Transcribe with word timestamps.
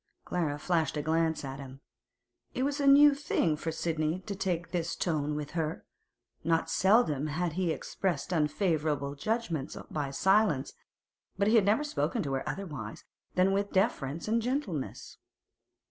Clara 0.25 0.57
flashed 0.57 0.97
a 0.97 1.03
glance 1.03 1.45
at 1.45 1.59
him. 1.59 1.79
It 2.55 2.63
was 2.63 2.79
a 2.79 2.87
new 2.87 3.13
thing 3.13 3.55
for 3.55 3.71
Sidney 3.71 4.21
to 4.21 4.33
take 4.35 4.71
this 4.71 4.95
tone 4.95 5.35
with 5.35 5.51
her; 5.51 5.85
not 6.43 6.71
seldom 6.71 7.27
he 7.27 7.33
had 7.35 7.55
expressed 7.59 8.31
unfavourable 8.31 9.13
judgments 9.13 9.77
by 9.91 10.09
silence, 10.09 10.73
but 11.37 11.47
he 11.49 11.53
had 11.53 11.65
never 11.65 11.83
spoken 11.83 12.23
to 12.23 12.33
her 12.33 12.49
otherwise 12.49 13.03
than 13.35 13.51
with 13.53 13.71
deference 13.73 14.27
and 14.27 14.41
gentleness. 14.41 15.19